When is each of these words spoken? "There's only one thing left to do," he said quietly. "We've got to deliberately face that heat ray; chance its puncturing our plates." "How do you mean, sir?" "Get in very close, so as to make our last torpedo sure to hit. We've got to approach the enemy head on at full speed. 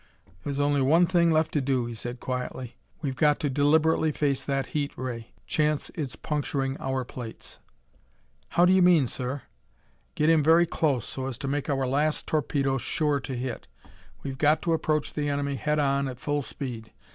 "There's 0.43 0.59
only 0.59 0.81
one 0.81 1.05
thing 1.05 1.29
left 1.29 1.51
to 1.51 1.61
do," 1.61 1.85
he 1.85 1.93
said 1.93 2.19
quietly. 2.19 2.75
"We've 3.03 3.15
got 3.15 3.39
to 3.41 3.51
deliberately 3.51 4.11
face 4.11 4.43
that 4.43 4.65
heat 4.73 4.97
ray; 4.97 5.31
chance 5.45 5.91
its 5.93 6.15
puncturing 6.15 6.75
our 6.79 7.05
plates." 7.05 7.59
"How 8.57 8.65
do 8.65 8.73
you 8.73 8.81
mean, 8.81 9.07
sir?" 9.07 9.43
"Get 10.15 10.27
in 10.27 10.41
very 10.41 10.65
close, 10.65 11.05
so 11.07 11.27
as 11.27 11.37
to 11.37 11.47
make 11.47 11.69
our 11.69 11.85
last 11.85 12.25
torpedo 12.25 12.79
sure 12.79 13.19
to 13.19 13.35
hit. 13.35 13.67
We've 14.23 14.39
got 14.39 14.63
to 14.63 14.73
approach 14.73 15.13
the 15.13 15.29
enemy 15.29 15.53
head 15.53 15.77
on 15.77 16.07
at 16.07 16.19
full 16.19 16.41
speed. 16.41 16.91